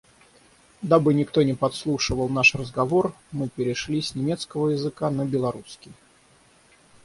[0.81, 5.91] Дабы никто не подслушивал наш разговор, мы перешли с немецкого языка на белорусский.